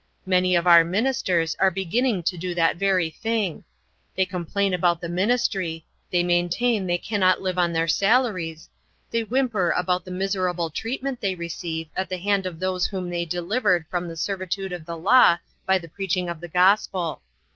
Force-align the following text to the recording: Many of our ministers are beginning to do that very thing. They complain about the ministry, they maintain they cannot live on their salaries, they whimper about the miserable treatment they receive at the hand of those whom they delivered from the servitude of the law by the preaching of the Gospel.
Many 0.25 0.55
of 0.55 0.65
our 0.65 0.83
ministers 0.83 1.55
are 1.59 1.69
beginning 1.69 2.23
to 2.23 2.35
do 2.35 2.55
that 2.55 2.77
very 2.77 3.11
thing. 3.11 3.63
They 4.15 4.25
complain 4.25 4.73
about 4.73 4.99
the 4.99 5.07
ministry, 5.07 5.85
they 6.09 6.23
maintain 6.23 6.87
they 6.87 6.97
cannot 6.97 7.43
live 7.43 7.59
on 7.59 7.71
their 7.71 7.87
salaries, 7.87 8.67
they 9.11 9.21
whimper 9.23 9.69
about 9.69 10.03
the 10.03 10.09
miserable 10.09 10.71
treatment 10.71 11.21
they 11.21 11.35
receive 11.35 11.85
at 11.95 12.09
the 12.09 12.17
hand 12.17 12.47
of 12.47 12.59
those 12.59 12.87
whom 12.87 13.11
they 13.11 13.25
delivered 13.25 13.85
from 13.91 14.07
the 14.07 14.17
servitude 14.17 14.71
of 14.73 14.87
the 14.87 14.97
law 14.97 15.37
by 15.67 15.77
the 15.77 15.87
preaching 15.87 16.29
of 16.29 16.39
the 16.41 16.47
Gospel. 16.47 17.21